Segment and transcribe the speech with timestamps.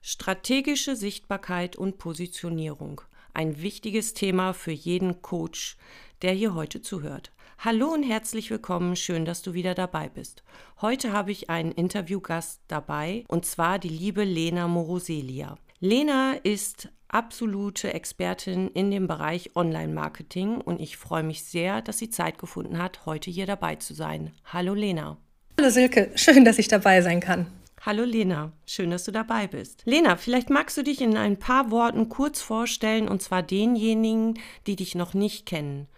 [0.00, 3.00] Strategische Sichtbarkeit und Positionierung.
[3.34, 5.76] Ein wichtiges Thema für jeden Coach,
[6.22, 7.32] der hier heute zuhört.
[7.58, 10.44] Hallo und herzlich willkommen, schön, dass du wieder dabei bist.
[10.80, 15.58] Heute habe ich einen Interviewgast dabei und zwar die liebe Lena Moroselia.
[15.80, 22.10] Lena ist absolute Expertin in dem Bereich Online-Marketing und ich freue mich sehr, dass sie
[22.10, 24.32] Zeit gefunden hat, heute hier dabei zu sein.
[24.44, 25.16] Hallo Lena.
[25.58, 27.57] Hallo Silke, schön, dass ich dabei sein kann.
[27.88, 29.80] Hallo Lena, schön, dass du dabei bist.
[29.86, 34.76] Lena, vielleicht magst du dich in ein paar Worten kurz vorstellen, und zwar denjenigen, die
[34.76, 35.88] dich noch nicht kennen.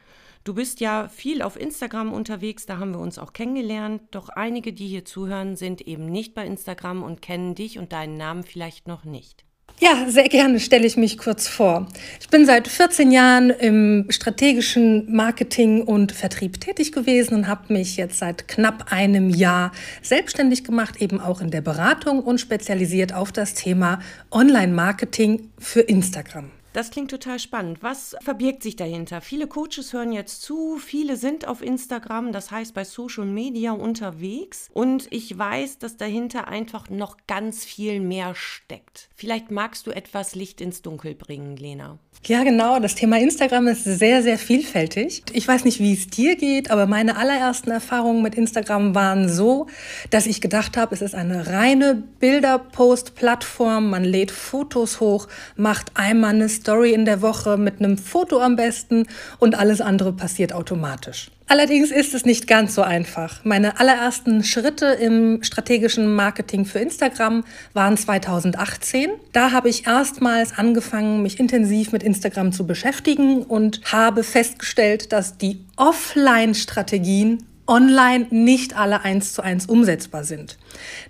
[0.45, 4.73] Du bist ja viel auf Instagram unterwegs, da haben wir uns auch kennengelernt, doch einige,
[4.73, 8.87] die hier zuhören, sind eben nicht bei Instagram und kennen dich und deinen Namen vielleicht
[8.87, 9.45] noch nicht.
[9.83, 11.89] Ja, sehr gerne stelle ich mich kurz vor.
[12.21, 17.97] Ich bin seit 14 Jahren im strategischen Marketing und Vertrieb tätig gewesen und habe mich
[17.97, 19.73] jetzt seit knapp einem Jahr
[20.03, 26.51] selbstständig gemacht, eben auch in der Beratung und spezialisiert auf das Thema Online-Marketing für Instagram.
[26.73, 27.83] Das klingt total spannend.
[27.83, 29.21] Was verbirgt sich dahinter?
[29.21, 34.69] Viele Coaches hören jetzt zu, viele sind auf Instagram, das heißt bei Social Media unterwegs.
[34.73, 39.09] Und ich weiß, dass dahinter einfach noch ganz viel mehr steckt.
[39.17, 41.99] Vielleicht magst du etwas Licht ins Dunkel bringen, Lena.
[42.27, 42.79] Ja, genau.
[42.79, 45.23] Das Thema Instagram ist sehr, sehr vielfältig.
[45.33, 49.69] Ich weiß nicht, wie es dir geht, aber meine allerersten Erfahrungen mit Instagram waren so,
[50.11, 53.89] dass ich gedacht habe, es ist eine reine Bilderpost-Plattform.
[53.89, 58.57] Man lädt Fotos hoch, macht einmal eine Story in der Woche mit einem Foto am
[58.57, 59.07] besten
[59.39, 61.31] und alles andere passiert automatisch.
[61.51, 63.45] Allerdings ist es nicht ganz so einfach.
[63.45, 69.11] Meine allerersten Schritte im strategischen Marketing für Instagram waren 2018.
[69.33, 75.39] Da habe ich erstmals angefangen, mich intensiv mit Instagram zu beschäftigen und habe festgestellt, dass
[75.39, 80.59] die Offline-Strategien online nicht alle eins zu eins umsetzbar sind.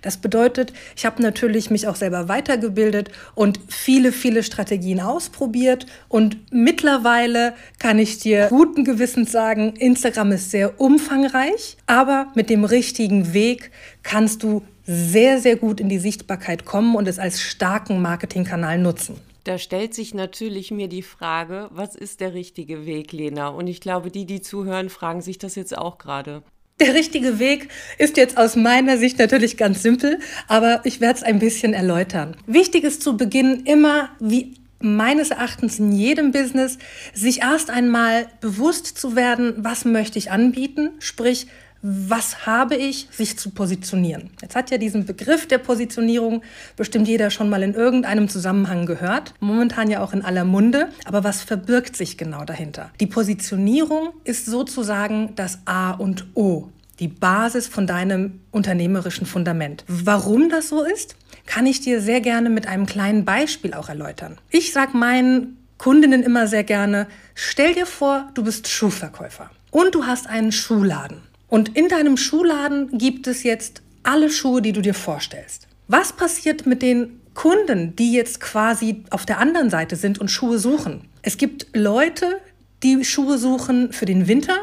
[0.01, 6.37] Das bedeutet, ich habe natürlich mich auch selber weitergebildet und viele, viele Strategien ausprobiert und
[6.53, 13.33] mittlerweile kann ich dir guten Gewissens sagen, Instagram ist sehr umfangreich, aber mit dem richtigen
[13.33, 13.71] Weg
[14.03, 19.19] kannst du sehr, sehr gut in die Sichtbarkeit kommen und es als starken Marketingkanal nutzen.
[19.43, 23.47] Da stellt sich natürlich mir die Frage, was ist der richtige Weg, Lena?
[23.47, 26.43] Und ich glaube, die, die zuhören, fragen sich das jetzt auch gerade.
[26.79, 31.23] Der richtige Weg ist jetzt aus meiner Sicht natürlich ganz simpel, aber ich werde es
[31.23, 32.35] ein bisschen erläutern.
[32.45, 36.77] Wichtig ist zu Beginn immer, wie meines Erachtens in jedem Business,
[37.13, 41.47] sich erst einmal bewusst zu werden, was möchte ich anbieten, sprich,
[41.81, 44.29] was habe ich, sich zu positionieren.
[44.41, 46.43] Jetzt hat ja diesen Begriff der Positionierung
[46.75, 51.23] bestimmt jeder schon mal in irgendeinem Zusammenhang gehört, momentan ja auch in aller Munde, aber
[51.23, 52.91] was verbirgt sich genau dahinter?
[52.99, 59.83] Die Positionierung ist sozusagen das A und O, die Basis von deinem unternehmerischen Fundament.
[59.87, 61.15] Warum das so ist,
[61.47, 64.37] kann ich dir sehr gerne mit einem kleinen Beispiel auch erläutern.
[64.49, 70.05] Ich sage meinen Kundinnen immer sehr gerne, stell dir vor, du bist Schuhverkäufer und du
[70.05, 71.30] hast einen Schuhladen.
[71.51, 75.67] Und in deinem Schuhladen gibt es jetzt alle Schuhe, die du dir vorstellst.
[75.89, 80.59] Was passiert mit den Kunden, die jetzt quasi auf der anderen Seite sind und Schuhe
[80.59, 81.09] suchen?
[81.23, 82.39] Es gibt Leute,
[82.83, 84.55] die Schuhe suchen für den Winter,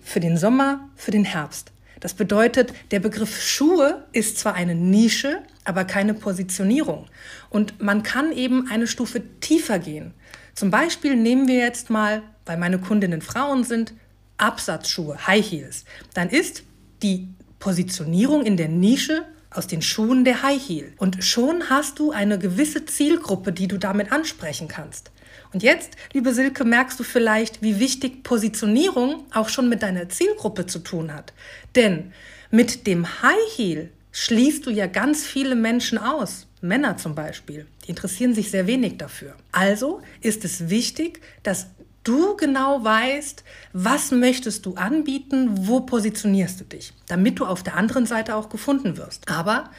[0.00, 1.72] für den Sommer, für den Herbst.
[1.98, 7.08] Das bedeutet, der Begriff Schuhe ist zwar eine Nische, aber keine Positionierung.
[7.50, 10.14] Und man kann eben eine Stufe tiefer gehen.
[10.54, 13.92] Zum Beispiel nehmen wir jetzt mal, weil meine Kundinnen Frauen sind,
[14.36, 15.84] Absatzschuhe, High Heels,
[16.14, 16.64] dann ist
[17.02, 17.28] die
[17.58, 20.92] Positionierung in der Nische aus den Schuhen der High Heel.
[20.96, 25.10] Und schon hast du eine gewisse Zielgruppe, die du damit ansprechen kannst.
[25.52, 30.66] Und jetzt, liebe Silke, merkst du vielleicht, wie wichtig Positionierung auch schon mit deiner Zielgruppe
[30.66, 31.32] zu tun hat.
[31.76, 32.12] Denn
[32.50, 36.46] mit dem High Heel schließt du ja ganz viele Menschen aus.
[36.60, 39.34] Männer zum Beispiel, die interessieren sich sehr wenig dafür.
[39.50, 41.66] Also ist es wichtig, dass
[42.04, 47.76] du genau weißt, was möchtest du anbieten, wo positionierst du dich, damit du auf der
[47.76, 49.28] anderen Seite auch gefunden wirst.
[49.28, 49.70] Aber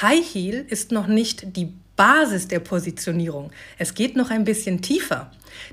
[0.00, 3.52] High Heel ist noch nicht die Basis der Positionierung.
[3.78, 5.30] Es geht noch ein bisschen tiefer.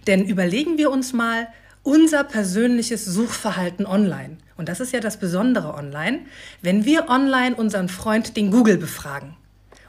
[0.08, 1.48] Denn überlegen wir uns mal
[1.84, 4.38] unser persönliches Suchverhalten online.
[4.58, 6.20] Und das ist ja das Besondere online.
[6.62, 9.36] Wenn wir online unseren Freund, den Google, befragen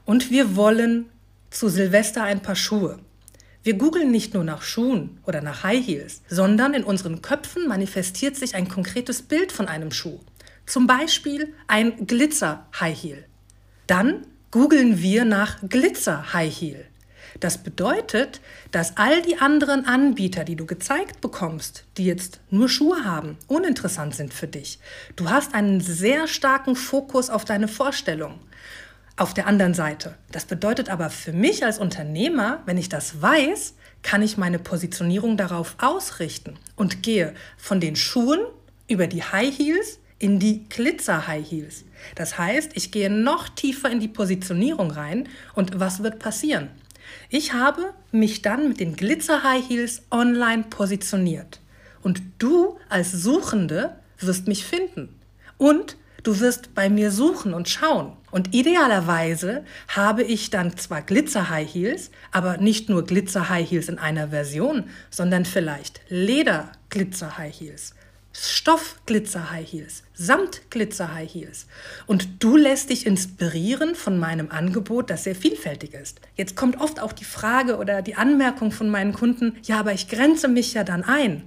[0.04, 1.06] und wir wollen
[1.50, 3.00] zu Silvester ein paar Schuhe,
[3.62, 8.36] wir googeln nicht nur nach Schuhen oder nach High Heels, sondern in unseren Köpfen manifestiert
[8.36, 10.20] sich ein konkretes Bild von einem Schuh.
[10.66, 13.24] Zum Beispiel ein Glitzer High Heel.
[13.86, 16.86] Dann googeln wir nach Glitzer High Heel.
[17.38, 18.40] Das bedeutet,
[18.70, 24.14] dass all die anderen Anbieter, die du gezeigt bekommst, die jetzt nur Schuhe haben, uninteressant
[24.14, 24.78] sind für dich.
[25.16, 28.40] Du hast einen sehr starken Fokus auf deine Vorstellung.
[29.16, 30.14] Auf der anderen Seite.
[30.32, 35.36] Das bedeutet aber für mich als Unternehmer, wenn ich das weiß, kann ich meine Positionierung
[35.36, 38.40] darauf ausrichten und gehe von den Schuhen
[38.88, 41.84] über die High Heels in die Glitzer High Heels.
[42.14, 46.68] Das heißt, ich gehe noch tiefer in die Positionierung rein und was wird passieren?
[47.28, 51.60] Ich habe mich dann mit den Glitzer High Heels online positioniert
[52.02, 55.08] und du als Suchende wirst mich finden
[55.58, 58.16] und Du wirst bei mir suchen und schauen.
[58.30, 63.88] Und idealerweise habe ich dann zwar Glitzer High Heels, aber nicht nur Glitzer High Heels
[63.88, 67.94] in einer Version, sondern vielleicht Leder Glitzer High Heels,
[68.32, 71.66] Stoff Glitzer High Heels, Samt Glitzer High Heels.
[72.06, 76.20] Und du lässt dich inspirieren von meinem Angebot, das sehr vielfältig ist.
[76.36, 80.08] Jetzt kommt oft auch die Frage oder die Anmerkung von meinen Kunden, ja, aber ich
[80.08, 81.42] grenze mich ja dann ein.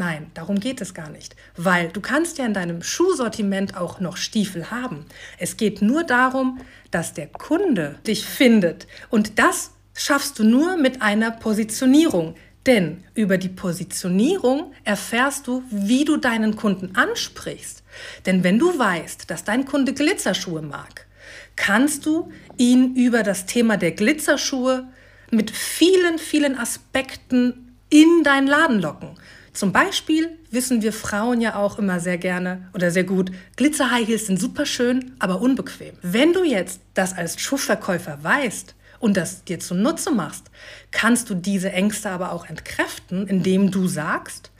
[0.00, 4.16] Nein, darum geht es gar nicht, weil du kannst ja in deinem Schuhsortiment auch noch
[4.16, 5.04] Stiefel haben.
[5.36, 6.58] Es geht nur darum,
[6.90, 12.34] dass der Kunde dich findet und das schaffst du nur mit einer Positionierung.
[12.64, 17.82] Denn über die Positionierung erfährst du, wie du deinen Kunden ansprichst.
[18.24, 21.06] Denn wenn du weißt, dass dein Kunde Glitzerschuhe mag,
[21.56, 24.88] kannst du ihn über das Thema der Glitzerschuhe
[25.30, 29.18] mit vielen, vielen Aspekten in deinen Laden locken.
[29.52, 34.26] Zum Beispiel wissen wir Frauen ja auch immer sehr gerne oder sehr gut, Glitzer-High Heels
[34.26, 35.94] sind super schön, aber unbequem.
[36.02, 40.50] Wenn du jetzt das als Schuhverkäufer weißt und das dir zunutze machst,
[40.92, 44.52] kannst du diese Ängste aber auch entkräften, indem du sagst,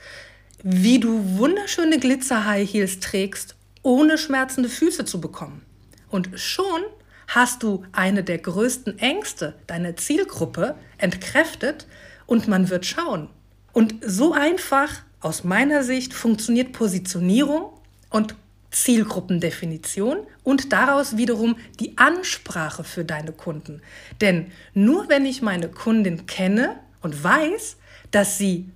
[0.62, 5.62] wie du wunderschöne Glitzer-High Heels trägst, ohne schmerzende Füße zu bekommen.
[6.08, 6.82] Und schon
[7.28, 11.86] hast du eine der größten Ängste deiner Zielgruppe entkräftet
[12.26, 13.28] und man wird schauen,
[13.72, 14.90] und so einfach
[15.20, 17.70] aus meiner Sicht funktioniert Positionierung
[18.08, 18.34] und
[18.70, 23.82] Zielgruppendefinition und daraus wiederum die Ansprache für deine Kunden.
[24.20, 27.76] Denn nur wenn ich meine Kundin kenne und weiß,
[28.10, 28.68] dass sie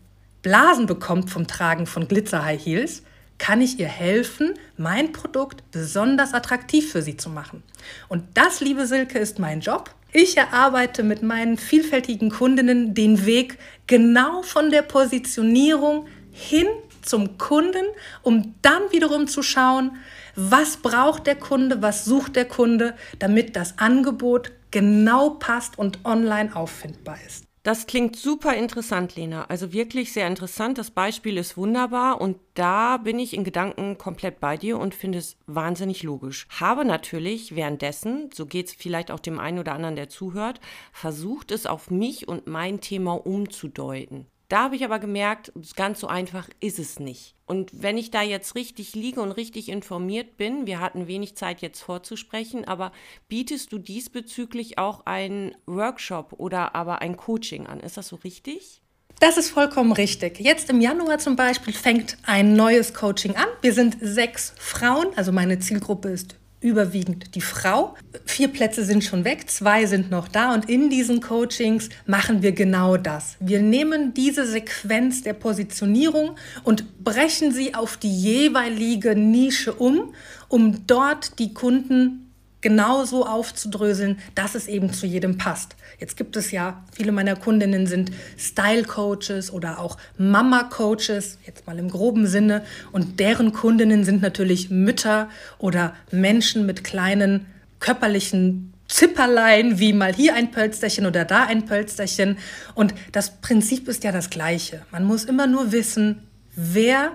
[0.42, 3.02] Blasen bekommt vom Tragen von Glitzer High Heels,
[3.38, 7.62] kann ich ihr helfen, mein Produkt besonders attraktiv für sie zu machen.
[8.08, 9.90] Und das, liebe Silke, ist mein Job.
[10.16, 13.58] Ich erarbeite mit meinen vielfältigen Kundinnen den Weg
[13.88, 16.68] genau von der Positionierung hin
[17.02, 17.84] zum Kunden,
[18.22, 19.96] um dann wiederum zu schauen,
[20.36, 26.54] was braucht der Kunde, was sucht der Kunde, damit das Angebot genau passt und online
[26.54, 27.44] auffindbar ist.
[27.64, 29.46] Das klingt super interessant, Lena.
[29.46, 30.76] Also wirklich sehr interessant.
[30.76, 35.16] Das Beispiel ist wunderbar und da bin ich in Gedanken komplett bei dir und finde
[35.16, 36.46] es wahnsinnig logisch.
[36.50, 40.60] Habe natürlich währenddessen, so geht es vielleicht auch dem einen oder anderen, der zuhört,
[40.92, 44.26] versucht es auf mich und mein Thema umzudeuten.
[44.48, 47.34] Da habe ich aber gemerkt, ganz so einfach ist es nicht.
[47.46, 51.62] Und wenn ich da jetzt richtig liege und richtig informiert bin, wir hatten wenig Zeit
[51.62, 52.92] jetzt vorzusprechen, aber
[53.28, 57.80] bietest du diesbezüglich auch einen Workshop oder aber ein Coaching an?
[57.80, 58.82] Ist das so richtig?
[59.20, 60.40] Das ist vollkommen richtig.
[60.40, 63.46] Jetzt im Januar zum Beispiel fängt ein neues Coaching an.
[63.62, 67.94] Wir sind sechs Frauen, also meine Zielgruppe ist überwiegend die Frau.
[68.24, 72.52] Vier Plätze sind schon weg, zwei sind noch da und in diesen Coachings machen wir
[72.52, 73.36] genau das.
[73.38, 80.14] Wir nehmen diese Sequenz der Positionierung und brechen sie auf die jeweilige Nische um,
[80.48, 82.23] um dort die Kunden
[82.64, 85.76] genauso aufzudröseln, dass es eben zu jedem passt.
[86.00, 91.90] Jetzt gibt es ja, viele meiner Kundinnen sind Style-Coaches oder auch Mama-Coaches, jetzt mal im
[91.90, 92.64] groben Sinne.
[92.90, 95.28] Und deren Kundinnen sind natürlich Mütter
[95.58, 97.44] oder Menschen mit kleinen
[97.80, 102.38] körperlichen Zipperlein, wie mal hier ein Pölsterchen oder da ein Pölsterchen.
[102.74, 104.86] Und das Prinzip ist ja das gleiche.
[104.90, 106.22] Man muss immer nur wissen,
[106.56, 107.12] wer,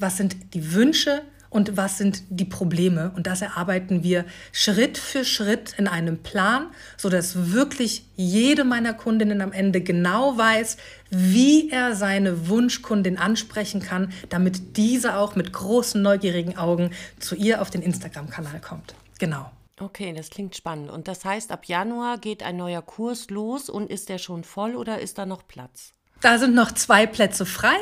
[0.00, 3.12] was sind die Wünsche, und was sind die Probleme.
[3.16, 9.40] Und das erarbeiten wir Schritt für Schritt in einem Plan, sodass wirklich jede meiner Kundinnen
[9.40, 10.76] am Ende genau weiß,
[11.10, 17.62] wie er seine Wunschkundin ansprechen kann, damit diese auch mit großen neugierigen Augen zu ihr
[17.62, 18.94] auf den Instagram-Kanal kommt.
[19.18, 19.50] Genau.
[19.80, 20.90] Okay, das klingt spannend.
[20.90, 24.74] Und das heißt, ab Januar geht ein neuer Kurs los und ist der schon voll
[24.74, 25.94] oder ist da noch Platz?
[26.20, 27.76] Da sind noch zwei Plätze frei.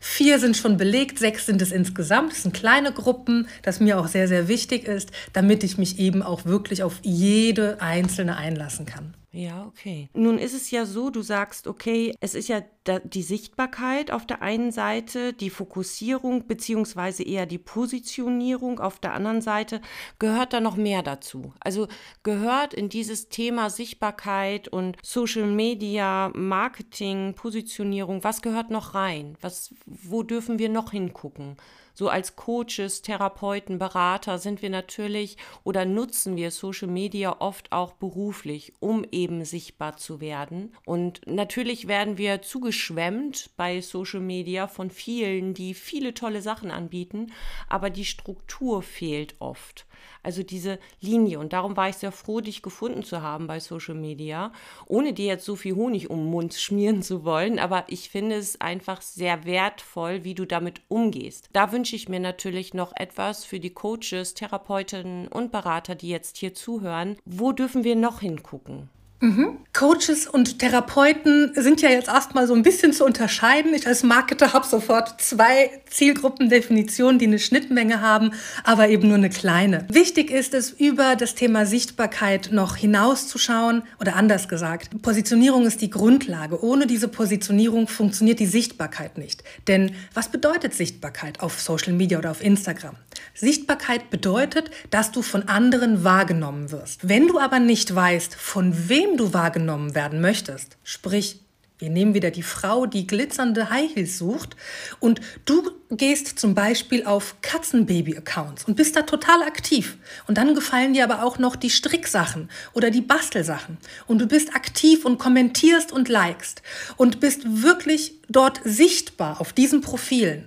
[0.00, 2.32] Vier sind schon belegt, sechs sind es insgesamt.
[2.32, 6.22] Das sind kleine Gruppen, das mir auch sehr, sehr wichtig ist, damit ich mich eben
[6.22, 9.14] auch wirklich auf jede einzelne einlassen kann.
[9.34, 10.08] Ja, okay.
[10.14, 12.62] Nun ist es ja so, du sagst, okay, es ist ja
[13.02, 19.40] die Sichtbarkeit auf der einen Seite, die Fokussierung beziehungsweise eher die Positionierung auf der anderen
[19.40, 19.80] Seite.
[20.20, 21.52] Gehört da noch mehr dazu?
[21.58, 21.88] Also
[22.22, 29.36] gehört in dieses Thema Sichtbarkeit und Social Media, Marketing, Positionierung, was gehört noch rein?
[29.40, 31.56] Was, wo dürfen wir noch hingucken?
[31.96, 37.92] So als Coaches, Therapeuten, Berater sind wir natürlich oder nutzen wir Social Media oft auch
[37.92, 40.74] beruflich, um eben sichtbar zu werden.
[40.84, 47.32] Und natürlich werden wir zugeschwemmt bei Social Media von vielen, die viele tolle Sachen anbieten,
[47.68, 49.86] aber die Struktur fehlt oft.
[50.22, 51.38] Also diese Linie.
[51.38, 54.52] Und darum war ich sehr froh, dich gefunden zu haben bei Social Media,
[54.86, 57.58] ohne dir jetzt so viel Honig um den Mund schmieren zu wollen.
[57.58, 61.48] Aber ich finde es einfach sehr wertvoll, wie du damit umgehst.
[61.52, 66.38] Da wünsche ich mir natürlich noch etwas für die Coaches, Therapeutinnen und Berater, die jetzt
[66.38, 67.16] hier zuhören.
[67.24, 68.88] Wo dürfen wir noch hingucken?
[69.20, 69.58] Mhm.
[69.72, 73.72] Coaches und Therapeuten sind ja jetzt erstmal so ein bisschen zu unterscheiden.
[73.74, 78.32] Ich als Marketer habe sofort zwei Zielgruppendefinitionen, die eine Schnittmenge haben,
[78.64, 79.86] aber eben nur eine kleine.
[79.90, 85.90] Wichtig ist es, über das Thema Sichtbarkeit noch hinauszuschauen oder anders gesagt, Positionierung ist die
[85.90, 86.62] Grundlage.
[86.62, 89.42] Ohne diese Positionierung funktioniert die Sichtbarkeit nicht.
[89.66, 92.96] Denn was bedeutet Sichtbarkeit auf Social Media oder auf Instagram?
[93.34, 97.08] Sichtbarkeit bedeutet, dass du von anderen wahrgenommen wirst.
[97.08, 101.40] Wenn du aber nicht weißt, von wem du wahrgenommen werden möchtest, sprich,
[101.78, 104.54] wir nehmen wieder die Frau, die glitzernde High Heels sucht
[105.00, 109.98] und du gehst zum Beispiel auf Katzenbaby-Accounts und bist da total aktiv.
[110.28, 113.78] Und dann gefallen dir aber auch noch die Stricksachen oder die Bastelsachen.
[114.06, 116.62] Und du bist aktiv und kommentierst und likest
[116.96, 120.46] und bist wirklich dort sichtbar auf diesen Profilen.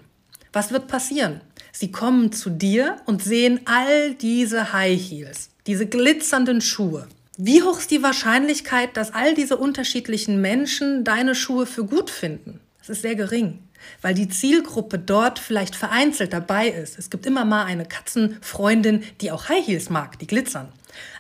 [0.54, 1.42] Was wird passieren?
[1.80, 7.08] Sie kommen zu dir und sehen all diese High Heels, diese glitzernden Schuhe.
[7.38, 12.62] Wie hoch ist die Wahrscheinlichkeit, dass all diese unterschiedlichen Menschen deine Schuhe für gut finden?
[12.80, 13.60] Das ist sehr gering,
[14.02, 16.98] weil die Zielgruppe dort vielleicht vereinzelt dabei ist.
[16.98, 20.70] Es gibt immer mal eine Katzenfreundin, die auch High Heels mag, die glitzern.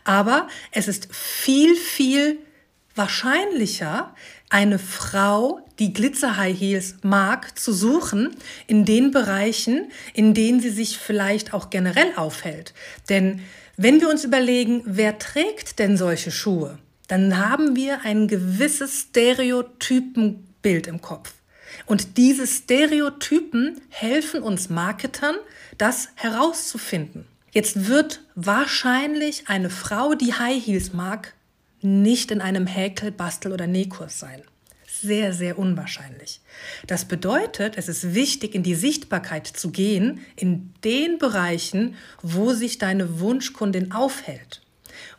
[0.05, 2.39] Aber es ist viel, viel
[2.95, 4.15] wahrscheinlicher,
[4.49, 8.35] eine Frau, die Glitzer-High Heels mag, zu suchen
[8.65, 12.73] in den Bereichen, in denen sie sich vielleicht auch generell aufhält.
[13.09, 13.41] Denn
[13.75, 20.87] wenn wir uns überlegen, wer trägt denn solche Schuhe, dann haben wir ein gewisses Stereotypenbild
[20.87, 21.33] im Kopf.
[21.85, 25.35] Und diese Stereotypen helfen uns Marketern,
[25.77, 27.25] das herauszufinden.
[27.51, 31.33] Jetzt wird wahrscheinlich eine Frau, die High Heels mag,
[31.81, 34.41] nicht in einem Häkel-, Bastel- oder Nähkurs sein.
[35.01, 36.41] Sehr, sehr unwahrscheinlich.
[36.87, 42.79] Das bedeutet, es ist wichtig, in die Sichtbarkeit zu gehen, in den Bereichen, wo sich
[42.79, 44.61] deine Wunschkundin aufhält.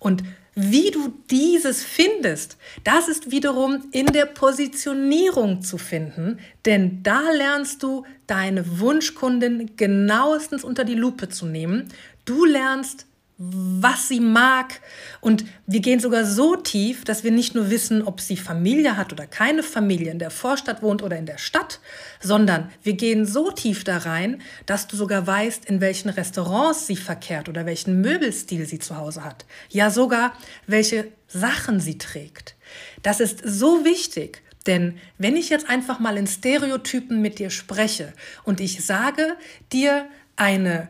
[0.01, 0.25] Und
[0.61, 7.85] wie du dieses findest, das ist wiederum in der Positionierung zu finden, denn da lernst
[7.85, 11.87] du deine Wunschkundin genauestens unter die Lupe zu nehmen.
[12.25, 13.07] Du lernst
[13.39, 14.81] was sie mag.
[15.21, 19.13] Und wir gehen sogar so tief, dass wir nicht nur wissen, ob sie Familie hat
[19.13, 21.79] oder keine Familie, in der Vorstadt wohnt oder in der Stadt,
[22.21, 26.97] sondern wir gehen so tief da rein, dass du sogar weißt, in welchen Restaurants sie
[26.97, 29.47] verkehrt oder welchen Möbelstil sie zu Hause hat.
[29.69, 30.33] Ja, sogar
[30.67, 32.57] welche Sachen sie trägt.
[33.03, 34.43] Das ist so wichtig.
[34.67, 38.13] Denn wenn ich jetzt einfach mal in Stereotypen mit dir spreche
[38.45, 39.37] und ich sage
[39.73, 40.89] dir, eine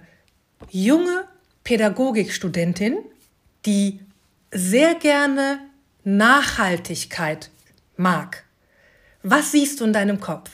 [0.71, 1.29] junge
[1.69, 2.97] Pädagogikstudentin,
[3.67, 4.01] die
[4.51, 5.59] sehr gerne
[6.03, 7.51] Nachhaltigkeit
[7.99, 8.45] mag.
[9.23, 10.51] Was siehst du in deinem Kopf?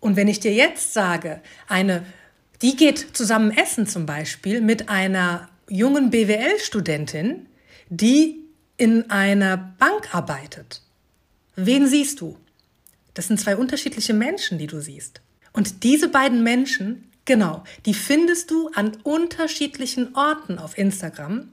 [0.00, 2.04] Und wenn ich dir jetzt sage, eine,
[2.60, 7.46] die geht zusammen essen zum Beispiel mit einer jungen BWL-Studentin,
[7.88, 8.36] die
[8.76, 10.82] in einer Bank arbeitet,
[11.56, 12.36] wen siehst du?
[13.14, 15.22] Das sind zwei unterschiedliche Menschen, die du siehst.
[15.54, 21.50] Und diese beiden Menschen Genau, die findest du an unterschiedlichen Orten auf Instagram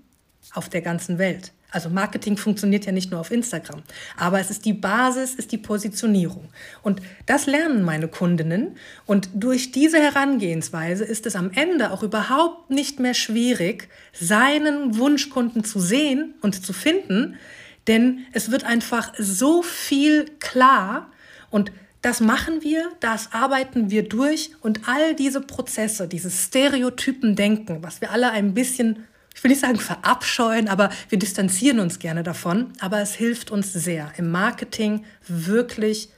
[0.54, 1.52] auf der ganzen Welt.
[1.70, 3.84] Also Marketing funktioniert ja nicht nur auf Instagram,
[4.16, 6.48] aber es ist die Basis, ist die Positionierung.
[6.82, 12.70] Und das lernen meine Kundinnen und durch diese Herangehensweise ist es am Ende auch überhaupt
[12.70, 17.36] nicht mehr schwierig, seinen Wunschkunden zu sehen und zu finden,
[17.88, 21.12] denn es wird einfach so viel klar
[21.50, 21.74] und
[22.06, 28.12] das machen wir, das arbeiten wir durch und all diese Prozesse, dieses Stereotypen-Denken, was wir
[28.12, 33.00] alle ein bisschen, ich will nicht sagen verabscheuen, aber wir distanzieren uns gerne davon, aber
[33.02, 36.10] es hilft uns sehr im Marketing wirklich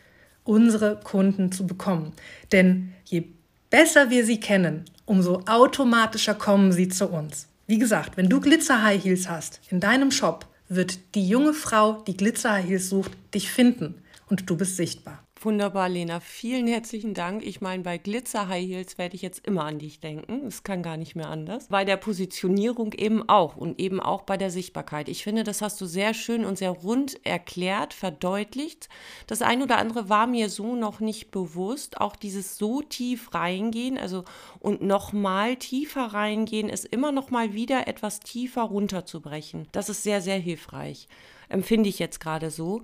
[0.43, 2.11] unsere Kunden zu bekommen.
[2.51, 3.23] Denn je
[3.69, 7.47] besser wir sie kennen, umso automatischer kommen sie zu uns.
[7.65, 12.03] Wie gesagt, wenn du Glitzer High Heels hast in deinem Shop, wird die junge Frau,
[12.05, 13.95] die Glitzer High Heels sucht, dich finden
[14.27, 15.23] und du bist sichtbar.
[15.39, 16.19] Wunderbar, Lena.
[16.19, 17.45] Vielen herzlichen Dank.
[17.45, 20.47] Ich meine, bei Glitzer High Heels werde ich jetzt immer an dich denken.
[20.47, 21.67] Es kann gar nicht mehr anders.
[21.67, 25.09] Bei der Positionierung eben auch und eben auch bei der Sichtbarkeit.
[25.09, 28.89] Ich finde, das hast du sehr schön und sehr rund erklärt, verdeutlicht.
[29.27, 32.01] Das eine oder andere war mir so noch nicht bewusst.
[32.01, 34.23] Auch dieses so tief reingehen, also
[34.59, 39.67] und nochmal tiefer reingehen, ist immer noch mal wieder etwas tiefer runterzubrechen.
[39.71, 41.07] Das ist sehr, sehr hilfreich
[41.49, 42.81] empfinde ich jetzt gerade so.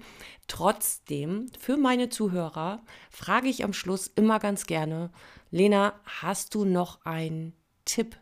[0.47, 5.11] Trotzdem, für meine Zuhörer frage ich am Schluss immer ganz gerne,
[5.51, 7.53] Lena, hast du noch einen
[7.85, 8.17] Tipp,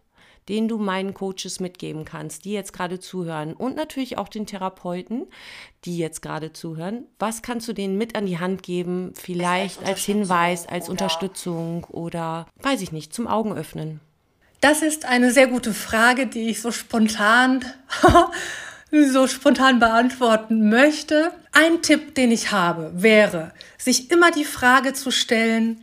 [0.50, 5.28] den du meinen Coaches mitgeben kannst, die jetzt gerade zuhören und natürlich auch den Therapeuten,
[5.86, 7.06] die jetzt gerade zuhören.
[7.20, 12.48] Was kannst du denen mit an die Hand geben, vielleicht als Hinweis, als Unterstützung oder
[12.62, 14.02] weiß ich nicht, zum Augen öffnen?
[14.62, 17.66] Das ist eine sehr gute Frage, die ich so spontan
[18.92, 21.32] so spontan beantworten möchte.
[21.54, 25.82] Ein Tipp, den ich habe, wäre, sich immer die Frage zu stellen,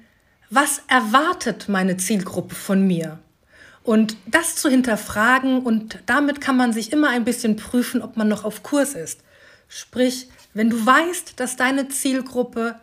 [0.50, 3.18] was erwartet meine Zielgruppe von mir?
[3.82, 8.28] Und das zu hinterfragen und damit kann man sich immer ein bisschen prüfen, ob man
[8.28, 9.20] noch auf Kurs ist.
[9.68, 12.76] Sprich, wenn du weißt, dass deine Zielgruppe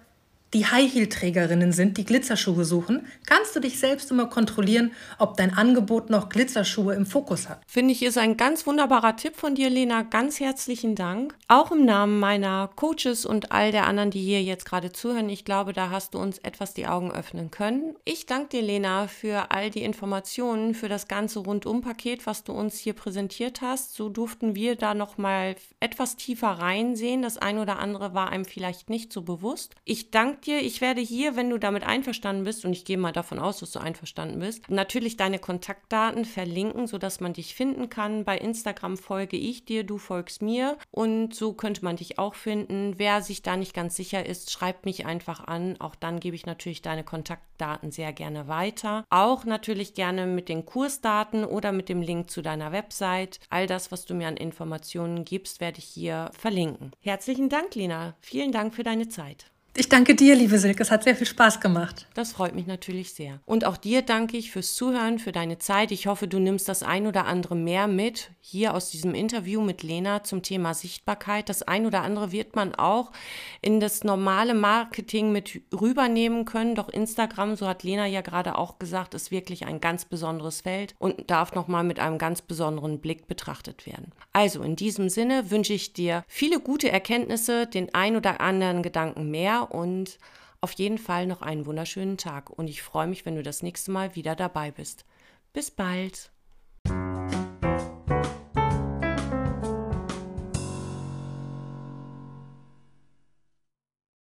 [0.56, 6.10] die High-Heel-Trägerinnen sind, die Glitzerschuhe suchen, kannst du dich selbst immer kontrollieren, ob dein Angebot
[6.10, 7.62] noch Glitzerschuhe im Fokus hat.
[7.68, 10.04] Finde ich, ist ein ganz wunderbarer Tipp von dir, Lena.
[10.04, 11.36] Ganz herzlichen Dank.
[11.50, 15.28] Auch im Namen meiner Coaches und all der anderen, die hier jetzt gerade zuhören.
[15.28, 17.94] Ich glaube, da hast du uns etwas die Augen öffnen können.
[18.06, 22.80] Ich danke dir, Lena, für all die Informationen, für das ganze Rundum-Paket, was du uns
[22.80, 23.94] hier präsentiert hast.
[23.96, 27.24] So durften wir da nochmal etwas tiefer reinsehen.
[27.24, 29.76] Das ein oder andere war einem vielleicht nicht so bewusst.
[29.84, 33.12] Ich danke dir, ich werde hier, wenn du damit einverstanden bist, und ich gehe mal
[33.12, 38.24] davon aus, dass du einverstanden bist, natürlich deine Kontaktdaten verlinken, sodass man dich finden kann.
[38.26, 42.96] Bei Instagram folge ich dir, du folgst mir und so könnte man dich auch finden.
[42.98, 45.76] Wer sich da nicht ganz sicher ist, schreibt mich einfach an.
[45.80, 49.06] Auch dann gebe ich natürlich deine Kontaktdaten sehr gerne weiter.
[49.10, 53.40] Auch natürlich gerne mit den Kursdaten oder mit dem Link zu deiner Website.
[53.50, 56.92] All das, was du mir an Informationen gibst, werde ich hier verlinken.
[57.02, 58.16] Herzlichen Dank, Lena.
[58.20, 59.55] Vielen Dank für deine Zeit.
[59.78, 60.84] Ich danke dir, liebe Silke.
[60.84, 62.08] Es hat sehr viel Spaß gemacht.
[62.14, 63.42] Das freut mich natürlich sehr.
[63.44, 65.92] Und auch dir danke ich fürs Zuhören, für deine Zeit.
[65.92, 69.84] Ich hoffe, du nimmst das ein oder andere mehr mit hier aus diesem Interview mit
[69.84, 71.50] Lena zum Thema Sichtbarkeit.
[71.50, 73.12] Das ein oder andere wird man auch
[73.62, 76.76] in das normale Marketing mit rübernehmen können.
[76.76, 80.96] Doch Instagram, so hat Lena ja gerade auch gesagt, ist wirklich ein ganz besonderes Feld
[81.00, 84.14] und darf nochmal mit einem ganz besonderen Blick betrachtet werden.
[84.32, 89.32] Also in diesem Sinne wünsche ich dir viele gute Erkenntnisse, den ein oder anderen Gedanken
[89.32, 90.18] mehr und
[90.62, 92.50] auf jeden Fall noch einen wunderschönen Tag.
[92.50, 95.06] Und ich freue mich, wenn du das nächste Mal wieder dabei bist.
[95.54, 96.32] Bis bald.